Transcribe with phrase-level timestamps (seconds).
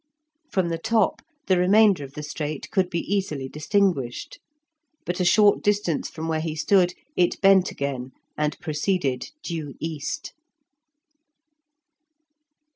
[0.51, 4.39] From the top, the remainder of the strait could be easily distinguished.
[5.05, 10.33] But a short distance from where he stood, it bent again, and proceeded due east.